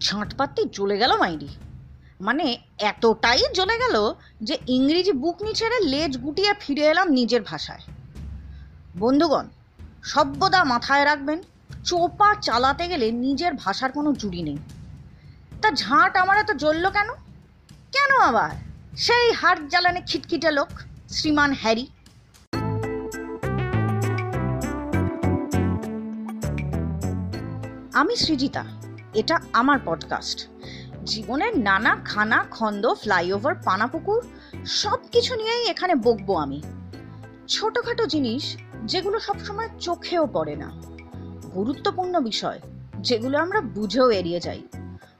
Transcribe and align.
ঝাঁটপাত্তি 0.00 0.62
জ্বলে 0.72 0.96
গেল 0.98 1.16
মাইরি। 1.16 1.48
মানে 2.20 2.58
এতটাই 2.78 3.38
জ্বলে 3.54 3.78
গেল 3.78 4.14
যে 4.42 4.58
ইংরেজি 4.68 5.12
বুক 5.12 5.42
নিচেড়ে 5.42 5.78
লেজ 5.80 6.18
গুটিয়ে 6.18 6.54
ফিরে 6.60 6.82
এলাম 6.82 7.08
নিজের 7.08 7.42
ভাষায়। 7.42 7.80
বন্ধুগণ 8.98 9.48
সভ্যতা 10.02 10.64
মাথায় 10.64 11.04
রাখবেন, 11.04 11.42
চোপা 11.84 12.34
চালাতে 12.34 12.88
গেলে 12.88 13.10
নিজের 13.10 13.52
ভাষার 13.54 13.92
কোনো 13.92 14.12
জুড়ি 14.12 14.42
নেই। 14.42 14.58
তা 15.62 15.70
ঝাঁট 15.70 16.16
আমার 16.16 16.38
এত 16.38 16.50
জ্বলল 16.52 16.90
কেন? 16.90 17.08
কেন 17.92 18.20
আবার? 18.20 18.50
সেই 18.96 19.32
হাট 19.32 19.58
জ্বালানে 19.68 20.00
খিটখিটে 20.06 20.50
লোক। 20.50 20.68
শ্রীমান 21.08 21.52
হ্যারি। 21.52 21.86
আমি 27.92 28.16
সৃজিতা, 28.16 28.64
এটা 29.14 29.40
আমার 29.52 29.78
পডকাস্ট 29.84 30.48
জীবনের 31.04 31.58
নানা 31.58 31.96
খানা, 32.04 32.44
খন্দ, 32.50 32.94
ফ্লাইওভার, 32.94 33.54
পানাপুকুর 33.64 34.26
সব 34.66 34.98
কিছু 35.12 35.34
নিয়েই 35.34 35.68
এখানে 35.68 35.94
বকবো 35.94 36.36
আমি। 36.36 36.62
ছোটখাটো 37.48 38.06
জিনিস 38.06 38.56
যেগুলো 38.84 39.20
সবসময় 39.20 39.68
চোখেও 39.80 40.26
পড়ে 40.26 40.56
না। 40.56 40.70
গুরুত্বপূর্ণ 41.54 42.20
বিষয় 42.20 42.60
যেগুলো 43.00 43.38
আমরা 43.38 43.60
বুঝেও 43.60 44.10
এড়িয়ে 44.10 44.40
যাই। 44.40 44.62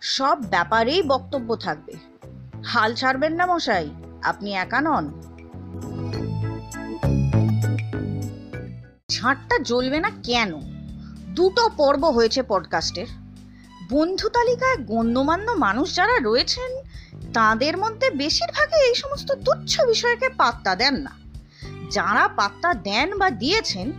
সব 0.00 0.38
ব্যাপারেই 0.50 1.02
বক্তব্য 1.02 1.56
থাকবে। 1.56 1.92
হাল 2.64 2.94
ছাড়বেন 2.94 3.34
না 3.34 3.46
মশাই, 3.46 3.90
আপনি 4.22 4.54
একা 4.54 4.80
নন। 4.80 5.27
ঝাঁটটা 9.28 9.58
জ্বলবে 9.58 10.00
না 10.00 10.10
কেন? 10.22 10.54
দুটো 11.34 11.68
পর্ব 11.76 12.04
হয়েছে 12.04 12.42
পডকাস্টের। 12.42 13.06
বন্ধু 13.90 14.28
তালিকায় 14.28 14.76
গণ্যমান্য 14.76 15.50
মানুষ 15.50 15.94
যারা 15.94 16.18
রয়েছেন, 16.18 16.70
তাদের 17.32 17.76
মধ্যে 17.76 18.10
বেশিরভাগই 18.10 18.88
এই 18.88 18.94
সমস্ত 18.94 19.32
তুচ্ছ 19.32 19.80
বিষয়কে 19.80 20.28
পাত্তা 20.28 20.74
দেন 20.74 20.94
না। 20.94 21.10
যারা 21.90 22.28
পাত্তা 22.28 22.74
দেন 22.74 23.18
বা 23.18 23.30
দিয়েছেন, 23.30 23.92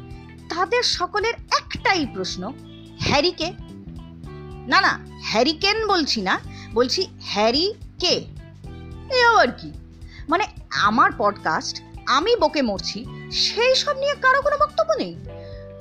তাদের 0.50 0.83
সকলের 0.83 1.33
একটাই 1.33 2.05
প্রশ্ন 2.13 2.53
হ্যারিকে 3.00 3.53
না 4.67 4.81
না 4.81 5.00
হ্যারিকেন 5.22 5.88
বলছি 5.88 6.22
না, 6.22 6.39
বলছি 6.73 7.07
হ্যারি 7.22 7.73
কে? 8.00 8.25
এ 9.09 9.25
আবার 9.27 9.52
কি? 9.52 9.72
মানে 10.30 10.44
আমার 10.69 11.11
পডকাস্ট 11.17 11.81
আমি 12.18 12.32
বকে 12.42 12.62
মরছি, 12.62 13.00
সেই 13.46 13.74
সব 13.76 13.96
নিয়ে 14.00 14.16
কারও 14.24 14.42
কোনো 14.46 14.58
বক্তব্য 14.64 14.92
নেই। 15.02 15.14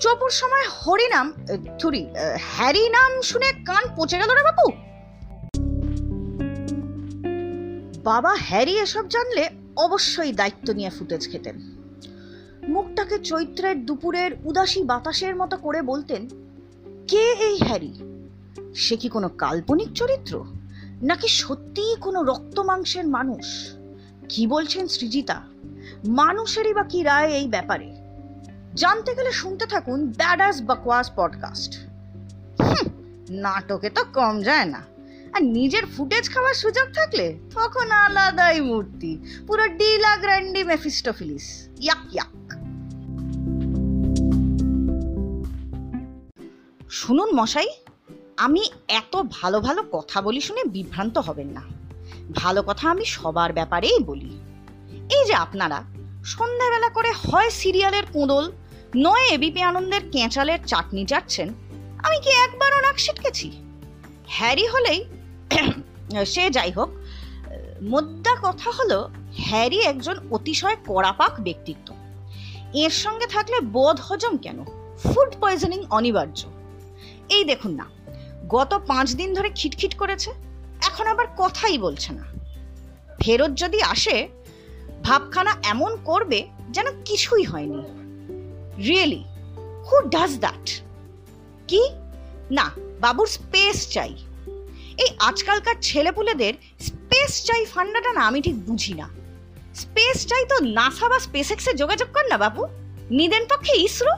চপুর 0.02 0.30
সময় 0.40 0.66
হরিনাম 0.80 1.26
থুরি 1.80 2.02
হ্যারি 2.54 2.84
নাম 2.96 3.10
শুনে 3.22 3.48
কান 3.68 3.84
পচে 3.96 4.16
গেল 4.20 4.30
রে 4.36 4.42
বাপু। 4.48 4.66
বাবা 8.08 8.32
হ্যারি 8.48 8.74
এসব 8.84 9.04
জানলে 9.08 9.44
অবশ্যই 9.76 10.32
দায়িত্ব 10.32 10.66
নিয়ে 10.72 10.90
ফুটেজ 10.90 11.22
খেতেন। 11.30 11.56
মুখটাকে 12.68 13.16
চৈত্রের 13.30 13.76
দুপুরের 13.86 14.30
উদাসী 14.44 14.80
বাতাসের 14.82 15.34
মতো 15.36 15.56
করে 15.56 15.80
বলতেন, 15.82 16.22
কে 17.10 17.24
এই 17.48 17.56
হ্যারি? 17.66 17.92
সে 18.74 18.96
কি 18.96 19.08
কোনো 19.08 19.28
কাল্পনিক 19.42 19.90
চরিত্র? 19.92 20.34
নাকি 21.02 21.28
সত্যিই 21.28 21.94
কোনো 22.00 22.22
রক্ত 22.22 22.56
মাংসের 22.60 23.06
মানুষ? 23.16 23.46
কি 24.28 24.42
বলছেন 24.46 24.84
সৃজিতা? 24.88 25.36
মানুষেরই 26.08 26.74
বা 26.74 26.82
কি 26.82 27.02
রায় 27.02 27.28
এই 27.28 27.48
ব্যাপারে? 27.48 27.94
জানতে 28.74 29.14
গেলে 29.14 29.32
শুনতে 29.32 29.66
থাকুন 29.66 30.06
ব্যাডাস 30.06 30.62
বকওয়াস 30.66 31.10
পডকাস্ট 31.16 31.78
নাটকে 33.30 33.90
তো 33.90 34.04
কম 34.04 34.42
যায় 34.42 34.64
না। 34.64 34.82
আর 35.32 35.42
নিজের 35.42 35.86
ফুটেজ 35.86 36.34
খাওয়ার 36.34 36.54
সুযোগ 36.54 36.88
থাকলে 36.94 37.38
তখন 37.54 37.90
আলাদাই 37.90 38.60
মূর্তি। 38.60 39.18
পুরো 39.46 39.68
ডিলা 39.68 40.16
গ্র্যান্ডি 40.16 40.64
মেফিস্টোফিলিস 40.64 41.68
ইয়াক 41.80 42.14
ইয়াক। 42.14 42.52
শুনুন 46.90 47.30
মশাই, 47.34 47.68
আমি 48.36 48.70
এত 48.88 49.22
ভালো 49.30 49.60
ভালো 49.60 49.82
কথা 49.92 50.22
বলি 50.22 50.40
শুনে 50.40 50.64
বিভ্রান্ত 50.64 51.18
হবেন 51.18 51.46
না। 51.46 51.62
ভালো 52.34 52.62
কথা 52.62 52.90
আমি 52.90 53.04
সবার 53.04 53.52
ব্যাপারেই 53.52 53.98
বলি। 53.98 54.40
এই 55.16 55.24
যে 55.24 55.34
আপনারা, 55.34 55.84
সন্ধ্যাবেলা 56.24 56.88
করে 56.88 57.12
হয় 57.12 57.50
সিরিয়ালের 57.50 58.06
কোঁদল, 58.12 58.52
নয় 58.96 59.26
এবিপি 59.26 59.62
আনন্দের 59.62 60.00
কেঁচালের 60.10 60.58
চাটনি 60.66 61.04
চাটছেন 61.04 61.48
আমি 61.98 62.20
কি 62.20 62.30
একবারও 62.30 62.80
নাক 62.80 62.96
ছিটকেছি? 62.96 63.50
হ্যারি 64.26 64.66
হলেই, 64.66 65.04
সে 66.26 66.50
যাই 66.50 66.70
হোক, 66.70 66.90
মোদ্দা 67.82 68.36
কথা 68.42 68.70
হলো, 68.70 69.10
হ্যারি 69.38 69.80
একজন 69.80 70.16
অতিশয় 70.30 70.76
কড়াপাক 70.86 71.40
ব্যক্তিত্ব। 71.40 71.94
এর 72.74 72.90
সঙ্গে 72.90 73.26
থাকলে 73.26 73.60
বোধ 73.60 74.00
হজম 74.00 74.36
কেন? 74.36 74.64
ফুড 75.04 75.36
পয়জনিং 75.40 75.84
অনিবার্য। 75.90 76.44
এই 77.28 77.44
দেখুন 77.44 77.72
না, 77.74 77.86
গত 78.48 78.80
পাঁচ 78.86 79.14
দিন 79.14 79.34
ধরে 79.34 79.50
খিটখিট 79.54 79.94
করেছে, 79.94 80.30
এখন 80.86 81.06
আবার 81.06 81.26
কথাই 81.38 81.78
বলছে 81.78 82.12
না। 82.12 82.24
ফেরত 83.20 83.50
যদি 83.54 83.82
আসে 83.82 84.28
ভাবখানা 85.08 85.56
এমন 85.62 85.96
করবে 86.04 86.48
যেন 86.70 87.02
কিছুই 87.04 87.44
হয়নি। 87.44 87.82
রিয়েলি 88.84 89.24
হু 89.86 90.08
ডাজ 90.08 90.38
দ্যাট 90.38 90.82
কি? 91.68 91.82
না, 92.50 92.70
বাবুর 93.00 93.26
স্পেস 93.26 93.88
চাই। 93.88 94.14
এই 94.98 95.08
আজকালকার 95.18 95.74
ছেলেপুলেদের 95.82 96.54
স্পেস 96.80 97.44
চাই 97.44 97.64
ফান্ডাটা 97.64 98.12
না 98.12 98.20
আমি 98.20 98.40
ঠিক 98.40 98.66
বুঝি 98.66 98.94
না। 98.94 99.08
স্পেস 99.74 100.26
চাই 100.26 100.44
তো 100.44 100.56
নাসা 100.64 101.08
বা 101.08 101.18
স্পেস 101.18 101.50
এক্সে 101.50 101.72
যোগাযোগ 101.74 102.08
কর 102.12 102.24
না 102.28 102.38
বাবু। 102.38 102.66
নিদেন 103.10 103.44
পক্ষে 103.44 103.74
ইসরো? 103.76 104.12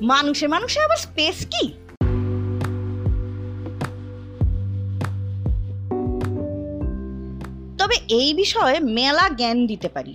মানুষে 0.00 0.46
মানুষে 0.46 0.80
আবার 0.80 0.96
স্পেস 0.96 1.46
কি? 1.46 1.72
তবে 7.88 8.00
এই 8.08 8.34
বিষয়ে 8.34 8.80
মেলা 8.80 9.28
জ্ঞান 9.28 9.66
দিতে 9.66 9.88
পারি। 9.88 10.14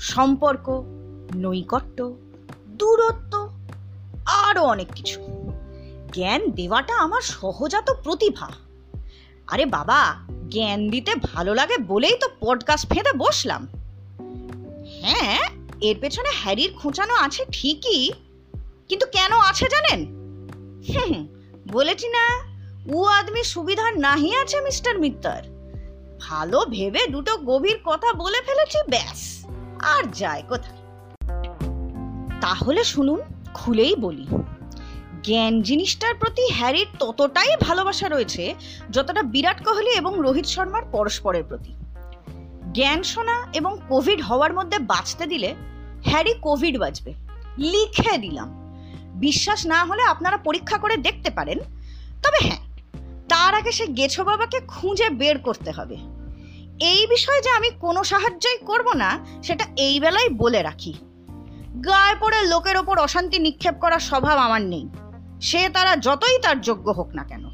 সম্পর্ক, 0.00 0.84
নৈকট্য, 1.34 2.16
দূরত্ব, 2.68 3.32
আরও 4.26 4.62
অনেক 4.64 4.88
কিছু। 4.94 5.20
জ্ঞান 6.12 6.50
দেওয়াটা 6.50 6.94
আমার 6.94 7.20
সহজাত 7.20 7.90
প্রতিভা। 8.04 8.48
আরে 9.46 9.66
বাবা, 9.66 10.14
জ্ঞান 10.48 10.90
দিতে 10.90 11.14
ভালো 11.34 11.54
লাগে 11.54 11.78
বলেই 11.78 12.16
তো 12.20 12.28
পডকাস্ট 12.40 12.86
ফেঁদে 12.92 13.12
বসলাম। 13.18 13.68
হ্যাঁ 15.02 15.40
এর 15.80 15.96
পেছনে 16.00 16.30
হ্যারির 16.34 16.72
খোঁচানো 16.82 17.14
আছে 17.14 17.44
ঠিকই, 17.52 18.12
কিন্তু 18.88 19.06
কেন 19.06 19.32
আছে 19.32 19.66
জানেন? 19.68 20.00
বলেছি 21.72 22.08
না, 22.08 22.24
ও 22.94 23.04
আদমি 23.04 23.44
সুবিধার 23.44 23.98
নাহি 23.98 24.34
আছে 24.36 24.60
মিস্টার 24.60 24.98
মিত্তর। 24.98 25.55
ভালো 26.20 26.60
ভেবে 26.60 27.06
দুটো 27.06 27.36
গভীর 27.36 27.78
কথা 27.84 28.12
বলে 28.12 28.42
ফেলেছি, 28.46 28.78
ব্যাস। 28.90 29.44
আর 29.78 30.10
যায় 30.12 30.42
কোথায়? 30.48 30.76
তাহলে 32.40 32.84
শুনুন, 32.84 33.20
খুলেই 33.54 33.94
বলি। 33.94 34.26
জ্ঞান 35.22 35.62
জিনিসটার 35.62 36.14
প্রতি 36.14 36.52
হ্যারির 36.52 36.86
ততটাই 36.98 37.56
ভালোবাসা 37.60 38.08
রয়েছে, 38.08 38.54
যতটা 38.90 39.22
বিরাট 39.22 39.64
কোহলি 39.64 39.90
এবং 39.90 40.14
রোহিত 40.18 40.46
শর্মার 40.46 40.82
পরস্পরের 40.92 41.44
প্রতি। 41.44 41.74
জ্ঞান 42.72 43.02
শোনা 43.02 43.46
এবং 43.52 43.78
কোভিড 43.88 44.22
হওয়ার 44.22 44.54
মধ্যে 44.54 44.78
বাঁচতে 44.78 45.26
দিলে 45.26 45.54
হ্যারি 46.04 46.34
কোভিড 46.34 46.78
বাঁচবে। 46.78 47.14
লিখে 47.58 48.18
দিলাম। 48.18 48.48
বিশ্বাস 49.14 49.66
না 49.66 49.84
হলে 49.84 50.02
আপনারা 50.02 50.36
পরীক্ষা 50.36 50.78
করে 50.78 50.96
দেখতে 50.96 51.30
পারেন। 51.30 51.58
তবে 52.22 52.48
হ্যাঁ 52.48 52.66
তার 53.28 53.54
আগে 53.54 53.72
সে 53.72 53.86
গেছো 53.86 54.24
বাবাকে 54.24 54.60
খুঁজে 54.60 55.10
বের 55.10 55.38
করতে 55.38 55.70
হবে। 55.70 55.96
এই 56.80 57.06
বিষয়ে 57.06 57.42
যে 57.42 57.50
আমি 57.50 57.70
কোনো 57.70 58.04
সাহায্যই 58.04 58.58
করব 58.66 58.92
না, 58.92 59.26
সেটা 59.42 59.64
এই 59.76 60.00
বেলায় 60.00 60.28
বলে 60.28 60.62
রাখি। 60.62 60.94
গায়ে 61.84 62.14
পড়ে 62.20 62.42
লোকের 62.42 62.76
ওপর 62.76 62.98
অশান্তি 62.98 63.38
নিক্ষেপ 63.38 63.74
করার 63.80 64.00
স্বভাব 64.00 64.38
আমার 64.38 64.62
নেই। 64.62 64.88
সে 65.42 65.68
তারা 65.68 65.96
যতই 65.96 66.38
তার 66.38 66.60
যোগ্য 66.60 66.90
হোক 66.90 67.08
না 67.08 67.24
কেন। 67.24 67.44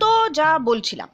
তো 0.00 0.28
যা 0.28 0.58
বলছিলাম। 0.58 1.08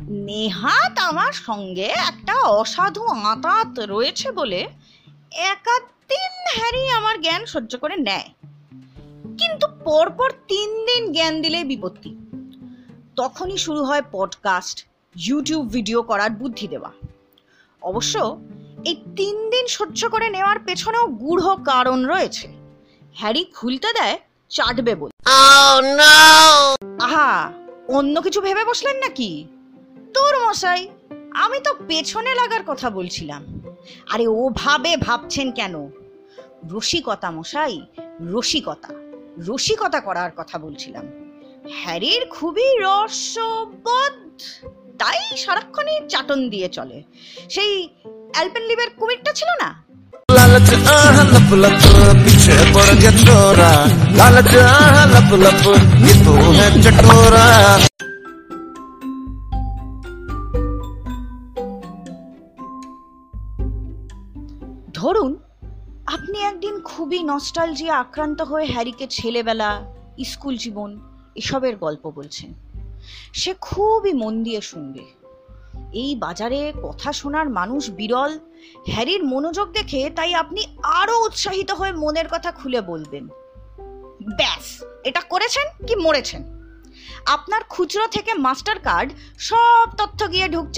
নেহাত 0.00 0.98
আমার 0.98 1.32
সঙ্গে 1.32 1.84
একটা 1.84 2.40
অসাধু 2.40 3.06
আঁতাত 3.06 3.80
রয়েছে 3.80 4.32
বলে 4.32 4.68
একাদিন 5.32 6.60
হ্যারি 6.60 6.88
আমার 6.88 7.20
জ্ঞান 7.20 7.46
সহ্য 7.46 7.78
করে 7.78 7.96
নেয়। 7.96 8.35
কিন্তু 9.38 9.66
পরপর 9.84 10.30
তিন 10.48 10.84
দিন 10.84 11.12
জ্ঞান 11.12 11.42
দিলেই 11.42 11.64
বিপত্তি। 11.64 12.16
তখনই 13.16 13.56
শুরু 13.56 13.84
হয় 13.84 14.02
পডকাস্ট 14.12 14.86
ইউটিউব 15.16 15.72
ভিডিও 15.72 16.02
করার 16.02 16.30
বুদ্ধি 16.30 16.68
দেওয়া। 16.68 16.90
অবশ্য 17.82 18.40
এই 18.84 18.94
তিন 19.16 19.50
দিন 19.50 19.66
সহ্য 19.66 20.08
করে 20.08 20.30
নেওয়ার 20.30 20.58
পেছনেও 20.58 21.06
গূঢ় 21.06 21.56
কারণ 21.64 22.04
রয়েছে। 22.04 22.48
হ্যারি 23.14 23.44
খুলতে 23.44 23.92
দেয় 23.92 24.18
চাটবে 24.48 24.94
বলে। 24.94 25.22
আহা 27.00 27.52
অন্য 27.88 28.22
কিছু 28.22 28.40
ভেবে 28.40 28.64
বসলেন 28.64 28.96
নাকি? 28.96 29.46
তোর 30.14 30.48
মশাই 30.48 30.88
আমি 31.34 31.60
তো 31.60 31.74
পেছনে 31.88 32.34
লাগার 32.34 32.60
কথা 32.66 32.90
বলছিলাম। 32.90 33.60
আরে 34.10 34.26
ও 34.26 34.48
ভাবে 34.54 34.96
ভাবছেন 34.96 35.50
কেন? 35.50 35.90
রসিকতা 36.70 37.30
মশাই 37.30 37.82
রসিকতা। 38.20 39.05
রসিকতা 39.47 39.99
করার 39.99 40.31
কথা 40.39 40.55
বলছিলাম 40.57 41.05
হ্যারির 41.79 42.23
খুবই 42.31 42.69
রসবোধ 42.85 44.15
তাই 44.99 45.19
সারাক্ষণই 45.43 45.97
চাটন 46.09 46.39
দিয়ে 46.49 46.69
চলে 46.77 46.97
সেই 47.49 47.71
অ্যালপেনলিবের 48.35 48.89
কুমিরটা 48.99 49.31
ছিল 49.39 49.51
না 49.63 49.69
लालच 50.31 50.69
आह 50.89 51.17
लप 51.29 51.49
लप 51.55 51.81
पीछे 52.23 52.55
पड़ 52.75 52.91
गया 52.93 53.11
छोरा 53.17 53.71
लालच 54.19 54.51
आह 54.65 54.97
लप 55.13 55.31
लप 55.43 55.63
ये 56.05 56.13
तो 56.25 56.33
है 56.57 56.67
चटोरा 56.83 57.45
ধরুন 64.97 65.31
আপনি 66.06 66.38
একদিন 66.38 66.80
খুবই 66.80 67.22
নস্টালজিয়া 67.22 67.96
আক্রান্ত 67.96 68.42
হয়ে 68.42 68.64
হ্যারিকে 68.64 69.06
ছেলেবেলা, 69.10 69.84
স্কুল 70.24 70.56
জীবন, 70.56 71.00
এসবের 71.34 71.76
গল্প 71.76 72.10
বলছেন। 72.10 72.54
সে 73.32 73.54
খুবই 73.60 74.12
মন 74.12 74.42
দিয়ে 74.42 74.60
শুনবে। 74.60 75.04
এই 75.92 76.16
বাজারে 76.16 76.72
কথা 76.82 77.12
শোনার 77.12 77.50
মানুষ 77.50 77.90
বিরল, 77.90 78.38
হ্যারির 78.88 79.24
মনোযোগ 79.24 79.72
দেখে 79.72 80.10
তাই 80.16 80.34
আপনি 80.34 80.66
আরও 80.82 81.24
উৎসাহিত 81.24 81.70
হয়ে 81.70 81.92
মনের 81.92 82.28
কথা 82.30 82.52
খুলে 82.52 82.80
বলবেন। 82.80 83.26
ব্যাস, 84.36 84.84
এটা 85.04 85.20
করেছেন 85.20 85.86
কি 85.86 85.96
মরেছেন? 85.96 86.56
আপনার 87.26 87.64
খুচরো 87.68 88.06
থেকে 88.06 88.34
মাস্টার 88.34 88.78
কার্ড 88.78 89.12
সব 89.38 89.88
তথ্য 89.98 90.32
গিয়ে 90.32 90.48
ঢুকছে 90.48 90.74